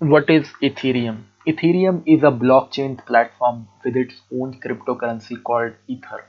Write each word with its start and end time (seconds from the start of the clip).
What 0.00 0.30
is 0.30 0.46
Ethereum? 0.62 1.24
Ethereum 1.44 2.04
is 2.06 2.22
a 2.22 2.30
blockchain 2.30 3.04
platform 3.04 3.66
with 3.82 3.96
its 3.96 4.14
own 4.32 4.60
cryptocurrency 4.60 5.42
called 5.42 5.72
Ether 5.88 6.24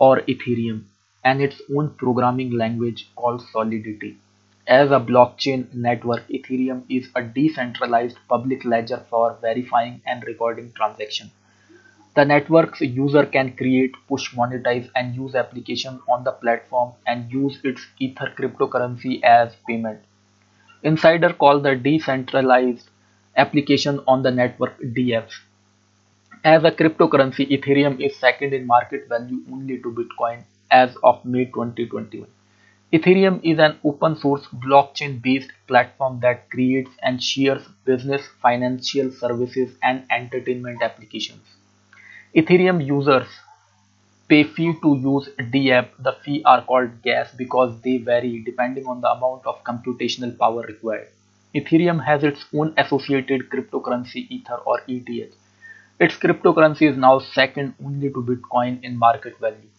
or 0.00 0.22
Ethereum 0.22 0.82
and 1.22 1.40
its 1.40 1.62
own 1.72 1.90
programming 1.90 2.50
language 2.50 3.08
called 3.14 3.42
Solidity. 3.52 4.18
As 4.66 4.90
a 4.90 4.98
blockchain 4.98 5.72
network, 5.72 6.26
Ethereum 6.26 6.82
is 6.88 7.08
a 7.14 7.22
decentralized 7.22 8.18
public 8.28 8.64
ledger 8.64 9.06
for 9.08 9.38
verifying 9.40 10.02
and 10.04 10.24
recording 10.24 10.72
transactions. 10.72 11.30
The 12.16 12.24
network's 12.24 12.80
user 12.80 13.24
can 13.24 13.56
create, 13.56 13.94
push, 14.08 14.34
monetize, 14.34 14.90
and 14.96 15.14
use 15.14 15.36
applications 15.36 16.00
on 16.08 16.24
the 16.24 16.32
platform 16.32 16.94
and 17.06 17.30
use 17.30 17.60
its 17.62 17.86
Ether 18.00 18.34
cryptocurrency 18.36 19.22
as 19.22 19.54
payment. 19.68 20.00
Insider 20.84 21.32
call 21.32 21.60
the 21.60 21.74
decentralized 21.74 22.90
application 23.36 24.00
on 24.06 24.22
the 24.22 24.30
network 24.30 24.78
DApps. 24.80 25.32
As 26.44 26.62
a 26.62 26.70
cryptocurrency, 26.70 27.48
Ethereum 27.50 27.98
is 28.04 28.16
second 28.18 28.52
in 28.52 28.66
market 28.66 29.08
value 29.08 29.40
only 29.50 29.78
to 29.78 29.90
Bitcoin 29.90 30.42
as 30.70 30.94
of 31.02 31.24
May 31.24 31.46
2021. 31.46 32.28
Ethereum 32.92 33.40
is 33.42 33.58
an 33.58 33.78
open 33.82 34.14
source 34.14 34.46
blockchain 34.52 35.22
based 35.22 35.50
platform 35.66 36.20
that 36.20 36.50
creates 36.50 36.90
and 37.02 37.22
shares 37.22 37.62
business, 37.86 38.26
financial 38.42 39.10
services, 39.10 39.74
and 39.82 40.04
entertainment 40.10 40.82
applications. 40.82 41.46
Ethereum 42.36 42.84
users 42.84 43.26
pay 44.28 44.44
fee 44.44 44.74
to 44.82 44.96
use 44.96 45.28
DApp. 45.38 45.88
The 45.98 46.12
fee 46.24 46.42
are 46.44 46.62
called 46.62 47.02
gas 47.02 47.30
because 47.36 47.80
they 47.82 47.96
vary 47.98 48.42
depending 48.44 48.86
on 48.86 49.00
the 49.00 49.10
amount 49.10 49.46
of 49.46 49.62
computational 49.64 50.38
power 50.38 50.62
required. 50.62 51.08
Ethereum 51.54 52.04
has 52.04 52.24
its 52.24 52.44
own 52.54 52.74
associated 52.76 53.48
cryptocurrency 53.50 54.26
Ether 54.28 54.60
or 54.66 54.80
ETH. 54.88 55.34
Its 56.00 56.16
cryptocurrency 56.16 56.90
is 56.90 56.96
now 56.96 57.18
second 57.18 57.74
only 57.84 58.08
to 58.08 58.22
Bitcoin 58.22 58.82
in 58.82 58.98
market 58.98 59.38
value. 59.38 59.70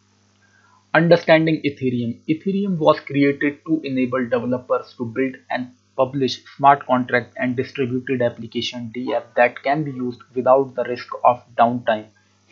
Understanding 0.94 1.62
Ethereum 1.66 2.20
Ethereum 2.30 2.78
was 2.78 3.00
created 3.02 3.60
to 3.66 3.82
enable 3.84 4.24
developers 4.30 4.94
to 4.98 5.06
build 5.06 5.36
and 5.50 5.72
publish 5.98 6.42
smart 6.56 6.86
contract 6.86 7.34
and 7.38 7.56
distributed 7.58 8.22
application 8.22 8.92
DApp 8.96 9.34
that 9.36 9.62
can 9.64 9.84
be 9.84 9.92
used 9.92 10.22
without 10.34 10.76
the 10.76 10.86
risk 10.86 11.08
of 11.26 11.44
downtime, 11.58 12.06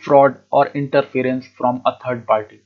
fraud, 0.04 0.38
or 0.52 0.68
interference 0.68 1.48
from 1.58 1.82
a 1.86 1.98
third 2.04 2.28
party. 2.28 2.62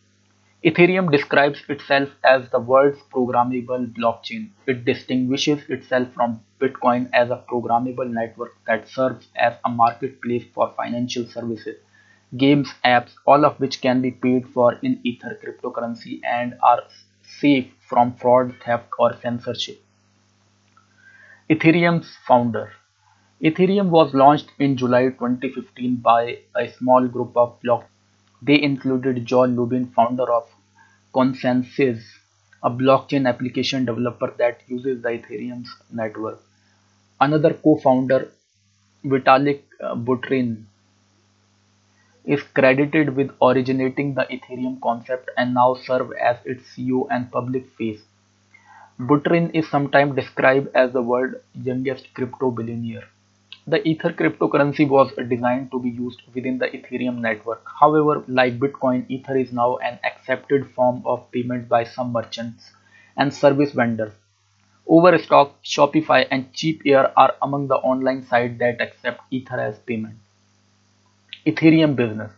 Ethereum 0.64 1.12
describes 1.12 1.62
itself 1.70 2.10
as 2.24 2.50
the 2.50 2.60
world's 2.60 3.00
programmable 3.14 3.86
blockchain. 3.94 4.50
It 4.66 4.86
distinguishes 4.86 5.62
itself 5.70 6.08
from 6.14 6.42
Bitcoin 6.60 7.10
as 7.14 7.30
a 7.30 7.44
programmable 7.50 8.10
network 8.10 8.56
that 8.66 8.88
serves 8.90 9.28
as 9.36 9.54
a 9.64 9.70
marketplace 9.70 10.46
for 10.56 10.74
financial 10.76 11.28
services, 11.28 11.78
games, 12.36 12.74
apps, 12.84 13.12
all 13.26 13.46
of 13.46 13.60
which 13.60 13.82
can 13.82 14.02
be 14.02 14.10
paid 14.10 14.48
for 14.50 14.74
in 14.82 15.00
Ether 15.04 15.38
cryptocurrency 15.42 16.22
and 16.26 16.56
are 16.64 16.84
safe 17.40 17.68
from 17.88 18.16
fraud, 18.16 18.56
theft, 18.66 18.90
or 18.98 19.16
censorship. 19.22 19.80
Ethereum's 21.50 22.18
founder 22.28 22.74
Ethereum 23.40 23.90
was 23.90 24.16
launched 24.16 24.50
in 24.58 24.76
July 24.76 25.10
2015 25.10 25.98
by 25.98 26.40
a 26.56 26.72
small 26.72 27.08
group 27.08 27.38
of 27.38 27.62
block. 27.62 27.88
They 28.42 28.60
included 28.60 29.28
Joe 29.28 29.46
Lubin, 29.46 29.92
founder 29.92 30.24
of 30.34 30.50
ConsenSys, 31.14 32.02
a 32.64 32.72
blockchain 32.72 33.30
application 33.30 33.86
developer 33.86 34.34
that 34.40 34.62
uses 34.68 35.04
the 35.04 35.10
Ethereum's 35.10 35.70
network. 35.92 36.42
Another 37.22 37.54
co-founder, 37.54 38.32
Vitalik 39.06 39.62
uh, 39.84 39.94
Buterin, 39.94 40.64
is 42.26 42.42
credited 42.56 43.16
with 43.16 43.30
originating 43.40 44.16
the 44.16 44.26
Ethereum 44.32 44.82
concept 44.82 45.30
and 45.38 45.54
now 45.54 45.76
serves 45.76 46.12
as 46.20 46.38
its 46.44 46.64
CEO 46.76 47.06
and 47.12 47.32
public 47.32 47.70
face. 47.78 48.02
Buterin 49.00 49.52
is 49.54 49.70
sometimes 49.70 50.16
described 50.16 50.70
as 50.74 50.92
the 50.92 51.04
world's 51.04 51.36
youngest 51.54 52.12
crypto 52.16 52.50
billionaire. 52.50 53.08
The 53.68 53.86
Ether 53.88 54.14
cryptocurrency 54.14 54.88
was 54.88 55.12
designed 55.30 55.72
to 55.72 55.80
be 55.80 55.90
used 55.90 56.22
within 56.34 56.58
the 56.58 56.68
Ethereum 56.68 57.20
network. 57.20 57.64
However, 57.80 58.24
like 58.28 58.60
Bitcoin, 58.60 59.06
Ether 59.10 59.38
is 59.38 59.52
now 59.52 59.76
an 59.78 60.00
accepted 60.06 60.72
form 60.72 61.04
of 61.06 61.30
payment 61.32 61.68
by 61.68 61.84
some 61.84 62.14
merchants 62.14 62.72
and 63.18 63.34
service 63.34 63.74
vendors. 63.74 64.14
Overstock, 64.88 65.62
Shopify, 65.64 66.26
and 66.32 66.54
CheapAir 66.54 67.12
are 67.18 67.36
among 67.42 67.68
the 67.68 67.76
online 67.76 68.26
sites 68.26 68.58
that 68.60 68.80
accept 68.80 69.22
Ether 69.32 69.60
as 69.60 69.78
payment. 69.80 70.16
Ethereum 71.46 71.96
business. 71.96 72.32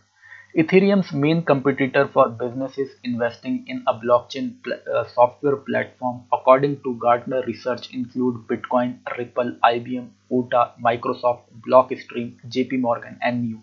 Ethereum's 0.56 1.12
main 1.12 1.44
competitor 1.44 2.08
for 2.12 2.28
businesses 2.28 2.90
investing 3.04 3.64
in 3.68 3.84
a 3.86 3.94
blockchain 3.94 4.60
pl- 4.64 4.80
uh, 4.92 5.04
software 5.06 5.54
platform, 5.54 6.24
according 6.32 6.80
to 6.82 6.94
Gartner 6.96 7.42
research, 7.46 7.94
include 7.94 8.48
Bitcoin, 8.48 8.98
Ripple, 9.16 9.54
IBM, 9.62 10.08
IOTA, 10.32 10.72
Microsoft, 10.84 11.42
Blockstream, 11.64 12.34
JP 12.48 12.80
Morgan, 12.80 13.16
and 13.22 13.44
NEO. 13.48 13.60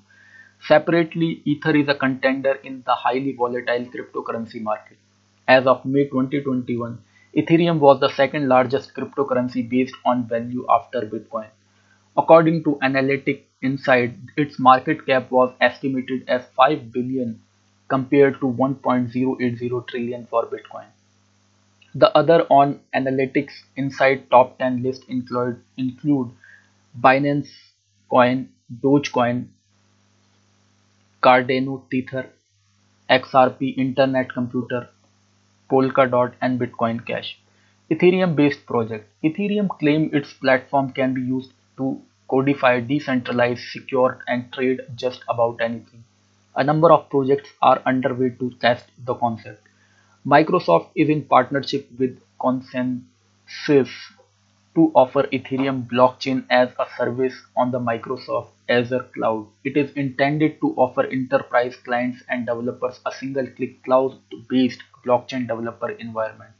Separately, 0.65 1.41
Ether 1.43 1.75
is 1.75 1.89
a 1.89 1.95
contender 1.95 2.53
in 2.63 2.83
the 2.85 2.95
highly 2.95 3.33
volatile 3.33 3.85
cryptocurrency 3.93 4.61
market. 4.61 4.97
As 5.45 5.67
of 5.67 5.83
May 5.83 6.05
2021, 6.05 6.99
Ethereum 7.35 7.79
was 7.79 7.99
the 7.99 8.09
second 8.15 8.47
largest 8.47 8.93
cryptocurrency 8.95 9.67
based 9.67 9.95
on 10.05 10.25
value 10.29 10.65
after 10.69 11.01
Bitcoin. 11.01 11.47
According 12.17 12.63
to 12.63 12.79
Analytic 12.81 13.47
Insight, 13.61 14.15
its 14.35 14.57
market 14.57 15.05
cap 15.05 15.29
was 15.29 15.53
estimated 15.61 16.27
as 16.27 16.43
5 16.55 16.91
billion 16.91 17.39
compared 17.89 18.39
to 18.39 18.47
1.080 18.47 19.87
trillion 19.87 20.25
for 20.25 20.45
Bitcoin. 20.45 20.87
The 21.93 22.15
other 22.17 22.45
on 22.49 22.79
Analytics 22.95 23.53
Insight 23.75 24.29
top 24.31 24.57
10 24.57 24.81
list 24.81 25.03
include 25.07 25.61
include 25.77 26.31
Binance 26.99 27.49
Coin, 28.09 28.49
Dogecoin, 28.83 29.47
Cardano 31.21 31.83
Tether, 31.91 32.29
XRP 33.09 33.77
Internet 33.77 34.33
Computer, 34.33 34.89
Polkadot 35.69 36.33
and 36.41 36.59
Bitcoin 36.59 37.05
Cash. 37.05 37.37
Ethereum 37.91 38.35
based 38.35 38.65
project. 38.65 39.07
Ethereum 39.23 39.69
claims 39.79 40.13
its 40.13 40.33
platform 40.33 40.91
can 40.91 41.13
be 41.13 41.21
used 41.21 41.51
to 41.77 42.01
codify 42.29 42.79
decentralized, 42.81 43.63
secure 43.71 44.19
and 44.27 44.51
trade 44.51 44.81
just 44.95 45.23
about 45.29 45.61
anything. 45.61 46.03
A 46.55 46.63
number 46.63 46.91
of 46.91 47.09
projects 47.09 47.49
are 47.61 47.81
underway 47.85 48.31
to 48.31 48.51
test 48.59 48.85
the 49.05 49.13
concept. 49.15 49.67
Microsoft 50.25 50.89
is 50.95 51.07
in 51.09 51.23
partnership 51.23 51.87
with 51.97 52.19
ConsenSys 52.41 53.91
to 54.75 54.91
offer 54.93 55.23
Ethereum 55.33 55.87
blockchain 55.87 56.45
as 56.49 56.69
a 56.79 56.85
service 56.97 57.33
on 57.55 57.71
the 57.71 57.79
Microsoft 57.79 58.49
Azure 58.69 59.07
cloud. 59.13 59.47
It 59.63 59.77
is 59.77 59.91
intended 59.93 60.59
to 60.61 60.73
offer 60.75 61.05
enterprise 61.05 61.75
clients 61.77 62.21
and 62.29 62.45
developers 62.45 62.99
a 63.05 63.11
single-click 63.11 63.83
cloud-based 63.83 64.83
blockchain 65.05 65.47
developer 65.47 65.89
environment. 65.89 66.51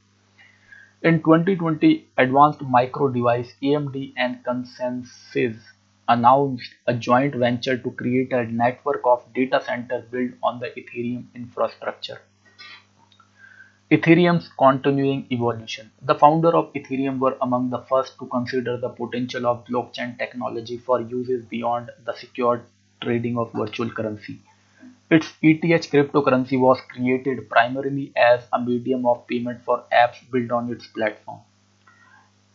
In 1.04 1.22
twenty-twenty, 1.22 2.08
Advanced 2.18 2.64
Micro 2.64 3.10
Device 3.10 3.54
(AMD) 3.62 4.14
and 4.18 4.44
ConsenSys 4.44 5.60
announced 6.08 6.74
a 6.88 6.94
joint 6.96 7.36
venture 7.36 7.78
to 7.78 7.92
create 7.92 8.34
a 8.34 8.46
network 8.46 9.02
of 9.06 9.32
data 9.32 9.62
centers 9.64 10.06
built 10.10 10.32
on 10.42 10.60
the 10.60 10.72
Ethereum 10.72 11.28
infrastructure. 11.36 12.20
Ethereum's 13.92 14.50
continuing 14.58 15.28
evolution. 15.32 15.92
The 16.02 16.16
founder 16.16 16.56
of 16.56 16.74
Ethereum 16.74 17.20
were 17.20 17.38
among 17.42 17.70
the 17.70 17.84
first 17.84 18.18
to 18.18 18.26
consider 18.26 18.78
the 18.78 18.90
potential 18.90 19.46
of 19.46 19.66
blockchain 19.66 20.18
technology 20.18 20.80
for 20.80 21.00
uses 21.00 21.46
beyond 21.46 21.92
the 22.06 22.14
secured 22.14 22.64
trading 23.04 23.38
of 23.38 23.54
virtual 23.54 23.92
currency. 23.92 24.42
Its 25.10 25.34
ETH 25.42 25.62
cryptocurrency 25.92 26.58
was 26.58 26.80
created 26.80 27.50
primarily 27.50 28.14
as 28.16 28.48
a 28.54 28.62
medium 28.62 29.06
of 29.06 29.28
payment 29.28 29.62
for 29.66 29.84
apps 29.92 30.18
built 30.32 30.50
on 30.50 30.72
its 30.72 30.88
platform. 30.88 31.42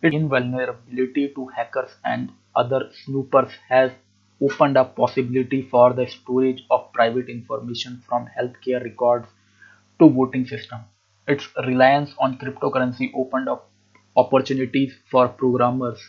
Its 0.03 0.15
invulnerability 0.15 1.29
to 1.35 1.47
hackers 1.47 1.97
and 2.05 2.31
other 2.55 2.91
snoopers 2.93 3.51
has 3.71 3.91
opened 4.43 4.77
up 4.77 4.95
possibility 4.95 5.63
for 5.63 5.95
the 5.95 6.07
storage 6.07 6.63
of 6.71 6.93
private 6.93 7.31
information 7.31 8.03
from 8.07 8.29
healthcare 8.39 8.85
records 8.85 9.27
to 9.99 10.11
voting 10.11 10.47
system. 10.47 10.81
Its 11.27 11.49
reliance 11.67 12.15
on 12.19 12.37
cryptocurrency 12.37 13.11
opened 13.15 13.49
up 13.49 13.71
opportunities 14.15 14.95
for 15.11 15.27
programmers 15.27 16.01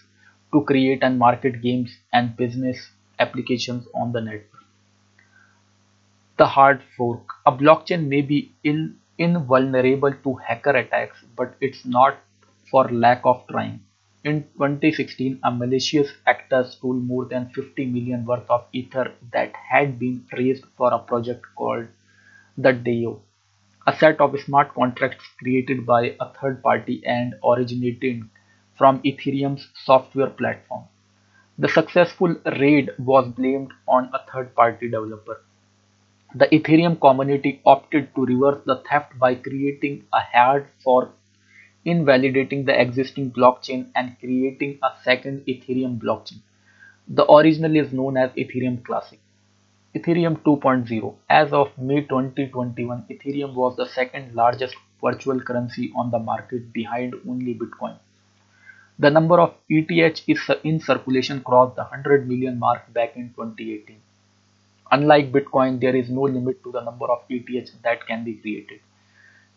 to 0.52 0.62
create 0.66 1.04
and 1.04 1.18
market 1.18 1.62
games 1.62 1.98
and 2.12 2.36
business 2.36 2.92
applications 3.20 3.88
on 3.96 4.12
the 4.12 4.20
net. 4.20 4.44
The 6.44 6.50
hard 6.50 6.84
fork. 6.98 7.26
A 7.46 7.54
blockchain 7.54 8.08
may 8.10 8.22
be 8.22 8.54
in, 8.66 9.00
invulnerable 9.18 10.12
to 10.12 10.34
hacker 10.36 10.72
attacks, 10.72 11.24
but 11.38 11.56
it's 11.62 11.86
not 11.86 12.18
for 12.70 12.90
lack 12.92 13.22
of 13.24 13.48
trying. 13.48 13.80
In 14.26 14.44
2016, 14.58 15.40
a 15.42 15.52
malicious 15.52 16.12
actor 16.28 16.66
stole 16.66 16.96
more 16.96 17.24
than 17.24 17.48
50 17.52 17.86
million 17.86 18.26
worth 18.26 18.50
of 18.50 18.66
Ether 18.74 19.14
that 19.32 19.56
had 19.56 19.98
been 19.98 20.26
raised 20.34 20.66
for 20.76 20.92
a 20.94 21.00
project 21.00 21.46
called 21.56 21.88
the 22.58 22.74
DAO, 22.74 23.22
a 23.88 23.96
set 23.96 24.20
of 24.20 24.38
smart 24.42 24.74
contracts 24.74 25.24
created 25.40 25.86
by 25.86 26.18
a 26.20 26.30
third 26.42 26.62
party 26.62 27.02
and 27.06 27.36
originating 27.42 28.30
from 28.78 29.02
Ethereum's 29.04 29.70
software 29.86 30.30
platform. 30.30 30.84
The 31.58 31.70
successful 31.70 32.36
raid 32.60 32.90
was 33.00 33.30
blamed 33.30 33.72
on 33.88 34.12
a 34.14 34.20
third 34.30 34.54
party 34.56 34.90
developer. 34.90 35.42
The 36.36 36.48
Ethereum 36.48 37.00
community 37.00 37.62
opted 37.64 38.16
to 38.16 38.26
reverse 38.26 38.64
the 38.66 38.78
theft 38.78 39.20
by 39.20 39.36
creating 39.36 40.06
a 40.12 40.20
hard 40.20 40.68
fork 40.84 41.12
invalidating 41.86 42.66
the 42.66 42.80
existing 42.80 43.32
blockchain 43.32 43.92
and 43.94 44.18
creating 44.20 44.80
a 44.82 44.92
second 45.04 45.46
Ethereum 45.46 46.00
blockchain. 46.00 46.40
The 47.08 47.30
original 47.32 47.76
is 47.76 47.94
known 47.94 48.18
as 48.18 48.32
Ethereum 48.32 48.84
Classic. 48.84 49.20
Ethereum 49.94 50.38
2.0 50.42 51.16
As 51.30 51.54
of 51.54 51.78
May 51.78 52.02
2021, 52.02 53.06
Ethereum 53.12 53.54
was 53.54 53.76
the 53.76 53.88
second 53.88 54.34
largest 54.34 54.76
virtual 55.04 55.40
currency 55.40 55.92
on 55.96 56.10
the 56.10 56.20
market 56.20 56.74
behind 56.74 57.14
only 57.30 57.54
Bitcoin. 57.54 57.98
The 58.98 59.12
number 59.12 59.40
of 59.40 59.54
ETH 59.70 60.24
is 60.28 60.50
in 60.64 60.80
circulation 60.80 61.42
crossed 61.42 61.76
the 61.76 61.84
100 61.84 62.28
million 62.28 62.58
mark 62.58 62.92
back 62.94 63.16
in 63.18 63.30
2018. 63.36 64.02
Unlike 64.92 65.32
Bitcoin, 65.32 65.80
there 65.80 65.96
is 65.96 66.10
no 66.10 66.22
limit 66.22 66.64
to 66.64 66.72
the 66.72 66.82
number 66.82 67.06
of 67.06 67.24
ETH 67.30 67.72
that 67.84 68.06
can 68.06 68.24
be 68.24 68.36
created. 68.36 68.80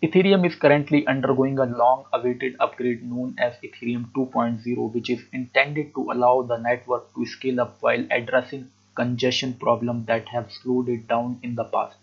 Ethereum 0.03 0.47
is 0.47 0.55
currently 0.55 1.07
undergoing 1.07 1.59
a 1.59 1.65
long-awaited 1.65 2.57
upgrade 2.61 3.03
known 3.03 3.35
as 3.39 3.55
Ethereum 3.65 4.13
2.0 4.13 4.93
which 4.93 5.11
is 5.11 5.23
intended 5.33 5.95
to 5.95 6.11
allow 6.13 6.43
the 6.43 6.59
network 6.59 7.13
to 7.15 7.25
scale 7.25 7.61
up 7.61 7.77
while 7.81 8.07
addressing 8.11 8.71
congestion 8.95 9.55
problems 9.55 10.07
that 10.07 10.29
have 10.29 10.53
slowed 10.53 10.89
it 10.89 11.09
down 11.09 11.39
in 11.43 11.55
the 11.55 11.65
past. 11.65 11.97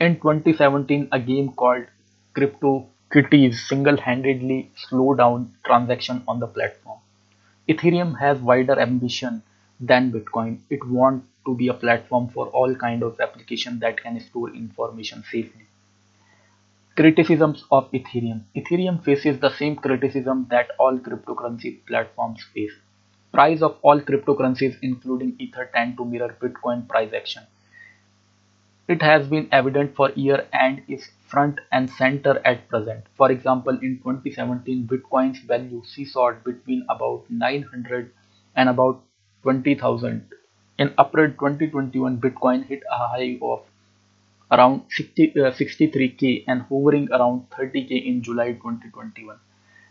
In 0.00 0.16
2017, 0.16 1.08
a 1.12 1.20
game 1.20 1.52
called 1.52 1.84
Crypto 2.34 2.88
CryptoKitties 3.12 3.68
single-handedly 3.68 4.70
slowed 4.74 5.18
down 5.18 5.52
transactions 5.66 6.22
on 6.26 6.40
the 6.40 6.46
platform. 6.46 6.98
Ethereum 7.68 8.18
has 8.18 8.38
wider 8.38 8.80
ambition 8.80 9.42
than 9.78 10.10
Bitcoin. 10.10 10.60
It 10.70 10.86
wants 10.86 11.26
to 11.44 11.54
be 11.54 11.68
a 11.68 11.74
platform 11.74 12.28
for 12.28 12.48
all 12.48 12.74
kind 12.74 13.02
of 13.02 13.20
application 13.20 13.78
that 13.80 14.02
can 14.02 14.18
store 14.20 14.54
information 14.54 15.22
safely. 15.30 15.66
Criticisms 16.96 17.64
of 17.70 17.90
Ethereum 17.92 18.42
Ethereum 18.54 19.02
faces 19.02 19.38
the 19.40 19.50
same 19.50 19.76
criticism 19.76 20.46
that 20.50 20.70
all 20.78 20.98
cryptocurrency 20.98 21.84
platforms 21.86 22.44
face. 22.54 22.74
Price 23.32 23.62
of 23.62 23.78
all 23.82 24.00
cryptocurrencies 24.00 24.76
including 24.82 25.34
Ether 25.38 25.70
tend 25.74 25.96
to 25.96 26.04
mirror 26.04 26.36
Bitcoin 26.40 26.86
price 26.86 27.12
action. 27.14 27.44
It 28.88 29.00
has 29.00 29.26
been 29.26 29.48
evident 29.52 29.96
for 29.96 30.10
year 30.10 30.46
and 30.52 30.82
is 30.86 31.10
front 31.26 31.60
and 31.70 31.88
center 31.88 32.42
at 32.44 32.68
present. 32.68 33.04
For 33.14 33.30
example, 33.32 33.78
in 33.80 34.00
2017, 34.02 34.86
Bitcoin's 34.86 35.38
value 35.38 35.82
seesawed 35.84 36.44
between 36.44 36.84
about 36.90 37.24
900 37.30 38.12
and 38.54 38.68
about 38.68 39.02
20,000. 39.44 40.28
In 40.78 40.94
April 40.98 41.28
2021, 41.28 42.18
Bitcoin 42.18 42.64
hit 42.66 42.82
a 42.90 43.08
high 43.08 43.38
of 43.42 43.62
around 44.50 44.82
60, 44.90 45.30
uh, 45.40 45.50
63k 45.50 46.44
and 46.46 46.62
hovering 46.62 47.10
around 47.10 47.48
30k 47.50 48.06
in 48.06 48.22
July 48.22 48.52
2021. 48.52 49.38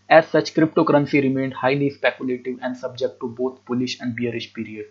As 0.10 0.28
such, 0.28 0.54
cryptocurrency 0.54 1.22
remained 1.22 1.54
highly 1.54 1.89
speculative 1.89 2.60
and 2.62 2.78
subject 2.78 3.19
to 3.22 3.28
both 3.28 3.63
bullish 3.66 4.00
and 4.00 4.16
bearish 4.16 4.54
periods. 4.54 4.89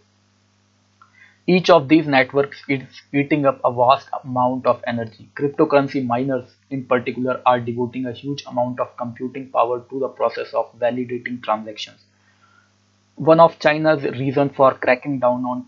Each 1.47 1.69
of 1.71 1.89
these 1.89 2.07
networks 2.07 2.63
is 2.69 2.83
eating 3.13 3.45
up 3.45 3.61
a 3.65 3.73
vast 3.73 4.09
amount 4.25 4.67
of 4.67 4.83
energy. 4.87 5.29
Cryptocurrency 5.35 6.07
miners, 6.07 6.49
in 6.71 6.85
particular, 6.85 7.43
are 7.45 7.59
devoting 7.59 8.07
a 8.07 8.13
huge 8.13 8.45
amount 8.47 8.79
of 8.79 8.97
computing 8.97 9.51
power 9.51 9.81
to 9.91 9.99
the 9.99 10.09
process 10.09 10.55
of 10.55 10.73
validating 10.79 11.43
transactions. 11.43 12.05
One 13.17 13.41
of 13.41 13.59
China's 13.59 14.03
reasons 14.03 14.53
for 14.55 14.75
cracking 14.75 15.19
down 15.19 15.45
on, 15.45 15.67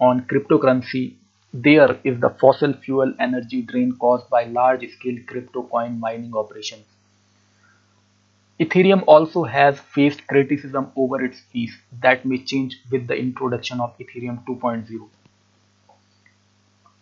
on 0.00 0.26
cryptocurrency 0.26 1.14
there 1.52 1.98
is 2.04 2.20
the 2.20 2.30
fossil 2.40 2.72
fuel 2.74 3.14
energy 3.18 3.62
drain 3.62 3.92
caused 3.98 4.28
by 4.28 4.44
large-scale 4.44 5.18
crypto 5.26 5.62
coin 5.62 5.98
mining 5.98 6.34
operations. 6.34 6.84
Ethereum 8.60 9.04
also 9.06 9.44
has 9.44 9.78
faced 9.78 10.26
criticism 10.26 10.90
over 10.96 11.22
its 11.24 11.40
fees 11.52 11.76
that 12.02 12.24
may 12.24 12.38
change 12.38 12.78
with 12.90 13.06
the 13.06 13.14
introduction 13.14 13.80
of 13.80 13.96
Ethereum 13.98 14.44
2.0. 14.46 15.08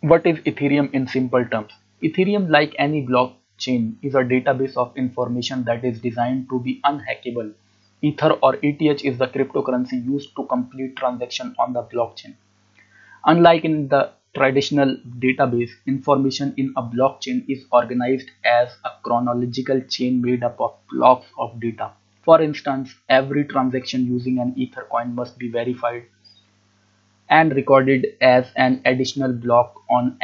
What 0.01 0.27
is 0.27 0.39
Ethereum 0.41 0.93
in 0.93 1.07
simple 1.07 1.45
terms? 1.47 1.73
Ethereum, 2.03 2.51
like 2.51 2.75
any 2.79 3.07
blockchain, 3.07 3.95
is 4.03 4.15
a 4.15 4.19
database 4.19 4.77
of 4.77 4.97
information 4.97 5.65
that 5.65 5.85
is 5.85 6.01
designed 6.01 6.49
to 6.49 6.61
be 6.61 6.81
unhackable. 6.85 7.53
Ether 8.03 8.33
or 8.43 8.59
ETH 8.63 9.05
is 9.05 9.19
the 9.19 9.29
cryptocurrency 9.29 10.05
used 10.05 10.35
to 10.37 10.45
complete 10.47 10.97
transactions 10.97 11.55
on 11.59 11.73
the 11.73 11.83
blockchain. 11.83 12.35
Unlike 13.27 13.65
in 13.65 13.89
the 13.89 14.13
traditional 14.35 14.97
database, 15.19 15.71
information 15.87 16.55
in 16.57 16.73
a 16.77 16.83
blockchain 16.83 17.45
is 17.49 17.65
organized 17.73 18.31
as 18.45 18.77
a 18.85 18.91
chronological 19.03 19.81
chain 19.81 20.23
made 20.23 20.45
up 20.45 20.61
of 20.61 20.77
blocks 20.91 21.27
of 21.39 21.59
data. 21.61 21.91
For 22.23 22.41
instance, 22.41 22.95
every 23.09 23.45
transaction 23.47 24.07
using 24.07 24.39
an 24.39 24.55
Ether 24.57 24.87
coin 24.91 25.15
must 25.15 25.39
be 25.39 25.51
verified 25.51 26.05
and 27.29 27.55
recorded 27.55 28.07
as 28.21 28.51
an 28.57 28.81
additional 28.87 29.33
block 29.33 29.83
on 29.91 30.19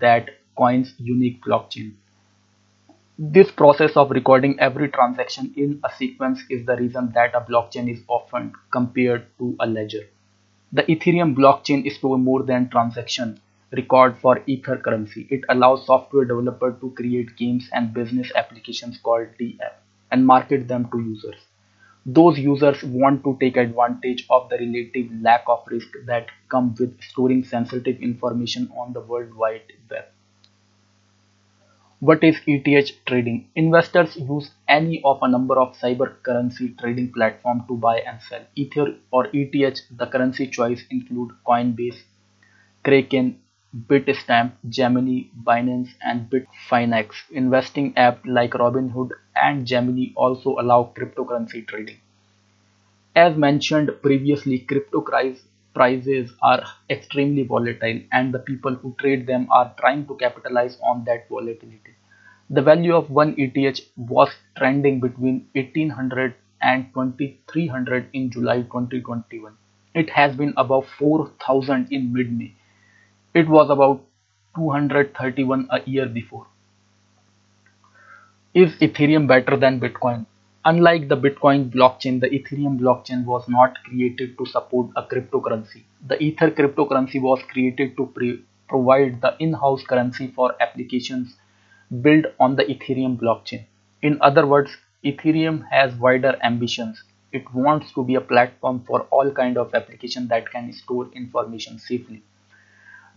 that 0.00 0.30
coin's 0.56 0.94
unique 0.98 1.42
blockchain. 1.44 1.94
This 3.18 3.50
process 3.50 3.96
of 3.96 4.10
recording 4.10 4.60
every 4.60 4.88
transaction 4.88 5.52
in 5.56 5.80
a 5.82 5.92
sequence 5.92 6.44
is 6.48 6.64
the 6.64 6.76
reason 6.76 7.10
that 7.14 7.34
a 7.34 7.40
blockchain 7.40 7.90
is 7.92 8.02
often 8.08 8.52
compared 8.70 9.26
to 9.38 9.56
a 9.58 9.66
ledger. 9.66 10.08
The 10.74 10.82
Ethereum 10.82 11.36
blockchain 11.36 11.86
is 11.86 11.94
stores 11.94 12.20
more 12.20 12.42
than 12.42 12.68
transaction 12.68 13.40
record 13.70 14.18
for 14.18 14.42
Ether 14.44 14.76
currency. 14.76 15.24
It 15.30 15.44
allows 15.48 15.86
software 15.86 16.24
developers 16.24 16.74
to 16.80 16.90
create 16.90 17.36
games 17.36 17.68
and 17.72 17.94
business 17.94 18.32
applications 18.34 18.98
called 18.98 19.28
DApp 19.38 19.74
and 20.10 20.26
market 20.26 20.66
them 20.66 20.90
to 20.90 20.98
users. 20.98 21.36
Those 22.04 22.40
users 22.40 22.82
want 22.82 23.22
to 23.22 23.36
take 23.38 23.56
advantage 23.56 24.26
of 24.28 24.48
the 24.48 24.58
relative 24.58 25.12
lack 25.22 25.44
of 25.46 25.62
risk 25.68 25.90
that 26.06 26.26
comes 26.48 26.80
with 26.80 27.00
storing 27.04 27.44
sensitive 27.44 28.02
information 28.02 28.68
on 28.76 28.92
the 28.92 29.00
World 29.00 29.32
Wide 29.32 29.72
Web. 29.88 30.06
What 32.00 32.22
is 32.22 32.40
ETH 32.46 33.04
trading? 33.06 33.48
Investors 33.56 34.16
use 34.16 34.50
any 34.68 35.00
of 35.04 35.18
a 35.22 35.28
number 35.28 35.58
of 35.58 35.76
cyber 35.76 36.22
currency 36.22 36.74
trading 36.78 37.12
platforms 37.12 37.62
to 37.66 37.76
buy 37.76 37.98
and 38.00 38.20
sell. 38.22 38.42
Ether 38.54 38.96
or 39.10 39.28
ETH, 39.32 39.80
the 39.90 40.06
currency 40.06 40.46
choice 40.46 40.84
include 40.90 41.30
Coinbase, 41.46 42.02
Kraken, 42.84 43.40
Bitstamp, 43.74 44.52
Gemini, 44.68 45.30
Binance, 45.42 45.94
and 46.00 46.30
Bitfinex. 46.30 47.10
Investing 47.32 47.92
apps 47.94 48.24
like 48.24 48.52
Robinhood 48.52 49.10
and 49.34 49.66
Gemini 49.66 50.12
also 50.14 50.56
allow 50.60 50.92
cryptocurrency 50.96 51.66
trading. 51.66 51.98
As 53.16 53.36
mentioned 53.36 53.90
previously, 54.02 54.58
crypto 54.58 55.00
prices 55.74 56.32
are 56.42 56.62
extremely 56.88 57.42
volatile 57.42 58.00
and 58.12 58.32
the 58.32 58.38
people 58.38 58.74
who 58.74 58.94
trade 58.98 59.26
them 59.26 59.48
are 59.50 59.74
trying 59.78 60.06
to 60.06 60.16
capitalize 60.16 60.78
on 60.82 61.04
that 61.04 61.28
volatility. 61.28 61.94
The 62.50 62.62
value 62.62 62.94
of 62.94 63.10
one 63.10 63.34
ETH 63.38 63.80
was 63.96 64.30
trending 64.56 65.00
between 65.00 65.48
1800 65.54 66.34
and 66.62 66.86
2300 66.94 68.08
in 68.12 68.30
July 68.30 68.62
2021. 68.62 69.56
It 69.94 70.10
has 70.10 70.36
been 70.36 70.54
above 70.56 70.86
4000 70.98 71.88
in 71.90 72.12
mid-May 72.12 72.54
it 73.34 73.48
was 73.48 73.68
about 73.68 74.00
231 74.56 75.68
a 75.70 75.80
year 75.90 76.06
before. 76.06 76.46
Is 78.54 78.72
Ethereum 78.76 79.26
better 79.26 79.56
than 79.56 79.80
Bitcoin? 79.80 80.26
Unlike 80.66 81.08
the 81.08 81.16
Bitcoin 81.16 81.70
blockchain, 81.70 82.20
the 82.20 82.28
Ethereum 82.28 82.78
blockchain 82.78 83.26
was 83.26 83.46
not 83.48 83.76
created 83.84 84.38
to 84.38 84.46
support 84.46 84.90
a 84.96 85.02
cryptocurrency. 85.02 85.82
The 86.06 86.18
Ether 86.22 86.50
cryptocurrency 86.50 87.20
was 87.20 87.42
created 87.52 87.98
to 87.98 88.40
provide 88.66 89.20
the 89.20 89.36
in-house 89.40 89.82
currency 89.84 90.28
for 90.28 90.54
applications 90.62 91.36
built 92.00 92.24
on 92.40 92.56
the 92.56 92.64
Ethereum 92.64 93.18
blockchain. 93.18 93.64
In 94.00 94.16
other 94.22 94.46
words, 94.46 94.74
Ethereum 95.04 95.68
has 95.70 95.94
wider 95.96 96.38
ambitions. 96.42 97.02
It 97.30 97.52
wants 97.52 97.92
to 97.92 98.02
be 98.02 98.14
a 98.14 98.22
platform 98.22 98.84
for 98.86 99.02
all 99.10 99.30
kind 99.30 99.58
of 99.58 99.74
applications 99.74 100.30
that 100.30 100.50
can 100.50 100.72
store 100.72 101.10
information 101.12 101.78
safely. 101.78 102.22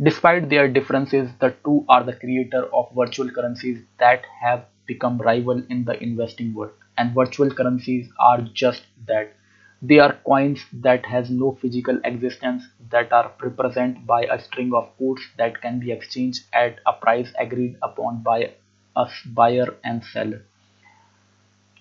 Despite 0.01 0.50
their 0.50 0.68
differences, 0.68 1.32
the 1.39 1.56
two 1.63 1.86
are 1.88 2.04
the 2.04 2.13
creator 2.13 2.66
of 2.74 2.92
virtual 2.94 3.30
currencies 3.30 3.84
that 4.00 4.25
have 4.42 4.66
become 4.86 5.18
rival 5.18 5.63
in 5.70 5.86
the 5.86 6.01
investing 6.04 6.54
world. 6.54 6.74
And 6.98 7.13
virtual 7.13 7.50
currencies 7.51 8.10
are 8.20 8.42
just 8.42 8.84
that. 9.06 9.34
They 9.82 10.00
are 10.00 10.13
coins 10.25 10.66
that 10.74 11.06
has 11.06 11.30
no 11.30 11.54
physical 11.62 12.00
existence 12.04 12.63
that 12.89 13.13
are 13.13 13.32
represented 13.42 14.08
by 14.08 14.24
a 14.24 14.42
string 14.42 14.74
of 14.74 14.98
codes 14.98 15.22
that 15.38 15.62
can 15.62 15.80
be 15.80 15.92
exchanged 15.92 16.44
at 16.54 16.80
a 16.86 16.94
price 16.94 17.32
agreed 17.39 17.77
upon 17.82 18.24
by 18.24 18.54
a 18.96 19.10
buyer 19.27 19.75
and 19.84 20.04
seller. 20.04 20.44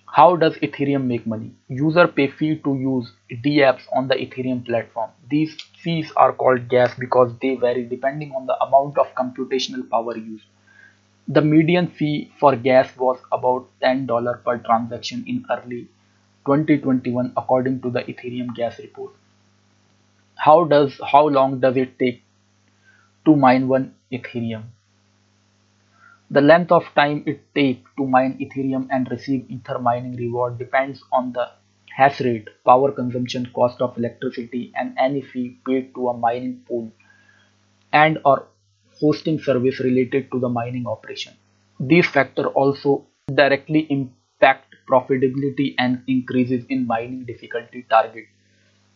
How 0.07 0.35
does 0.35 0.55
Ethereum 0.55 1.05
make 1.05 1.27
money? 1.27 1.53
Users 1.69 2.09
pay 2.15 2.27
fee 2.27 2.55
to 2.63 2.75
use 2.75 3.11
dApps 3.29 3.83
on 3.95 4.07
the 4.07 4.15
Ethereum 4.15 4.65
platform. 4.65 5.11
These 5.29 5.55
fees 5.83 6.11
are 6.17 6.33
called 6.33 6.67
gas 6.67 6.93
because 6.97 7.31
they 7.41 7.55
vary 7.55 7.85
depending 7.85 8.33
on 8.33 8.47
the 8.47 8.59
amount 8.63 8.97
of 8.97 9.13
computational 9.13 9.87
power 9.89 10.17
used. 10.17 10.45
The 11.27 11.41
median 11.41 11.87
fee 11.87 12.31
for 12.39 12.55
gas 12.55 12.95
was 12.97 13.19
about 13.31 13.67
$10 13.81 14.43
per 14.43 14.57
transaction 14.59 15.25
in 15.27 15.45
early 15.49 15.89
2021 16.45 17.33
according 17.35 17.81
to 17.81 17.89
the 17.89 18.01
Ethereum 18.03 18.55
gas 18.55 18.79
report. 18.79 19.11
How 20.35 20.63
does 20.63 20.99
how 21.11 21.27
long 21.27 21.59
does 21.59 21.75
it 21.75 21.99
take 21.99 22.23
to 23.25 23.35
mine 23.35 23.67
one 23.67 23.93
Ethereum? 24.11 24.63
The 26.31 26.41
length 26.41 26.71
of 26.71 26.85
time 26.95 27.23
it 27.25 27.53
takes 27.53 27.91
to 27.97 28.07
mine 28.07 28.37
Ethereum 28.39 28.87
and 28.89 29.11
receive 29.11 29.51
Ether 29.51 29.79
mining 29.79 30.15
reward 30.15 30.57
depends 30.57 31.03
on 31.11 31.33
the 31.33 31.49
hash 31.95 32.21
rate, 32.21 32.47
power 32.65 32.91
consumption, 32.91 33.49
cost 33.53 33.81
of 33.81 33.97
electricity, 33.97 34.71
and 34.75 34.95
any 34.97 35.21
fee 35.21 35.57
paid 35.65 35.93
to 35.95 36.09
a 36.09 36.17
mining 36.17 36.61
pool 36.67 36.91
and 37.91 38.19
or 38.23 38.47
hosting 38.99 39.39
service 39.39 39.79
related 39.79 40.31
to 40.31 40.39
the 40.39 40.49
mining 40.49 40.87
operation. 40.87 41.33
These 41.79 42.07
factors 42.07 42.47
also 42.55 43.05
directly 43.33 43.87
impact 43.89 44.75
profitability 44.89 45.75
and 45.77 46.01
increases 46.07 46.65
in 46.69 46.87
mining 46.87 47.25
difficulty 47.25 47.85
target 47.89 48.25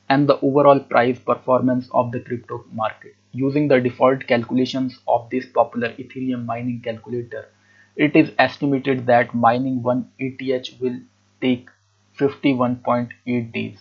and 0.10 0.28
the 0.28 0.40
overall 0.42 0.80
price 0.80 1.20
performance 1.20 1.88
of 1.92 2.12
the 2.12 2.20
crypto 2.20 2.66
market. 2.72 3.16
Using 3.34 3.68
the 3.68 3.80
default 3.80 4.28
calculations 4.28 5.00
of 5.08 5.30
this 5.30 5.46
popular 5.46 5.90
Ethereum 5.94 6.46
mining 6.46 6.82
calculator, 6.82 7.48
it 7.96 8.16
is 8.16 8.32
estimated 8.38 9.06
that 9.06 9.34
mining 9.34 9.82
one 9.82 10.10
ETH 10.20 10.82
will 10.82 11.00
take 11.42 11.70
51.8 12.20 13.54
days. 13.54 13.80